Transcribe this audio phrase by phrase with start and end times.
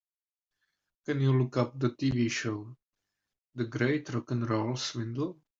[1.05, 2.75] Can you look up the TV show,
[3.53, 5.37] The Great Rock 'n' Roll Swindle?